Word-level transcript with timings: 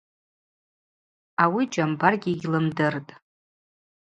Ауи 1.43 1.63
Джьамбаргьи 1.71 2.31
йгьлымдыртӏ. 2.33 3.11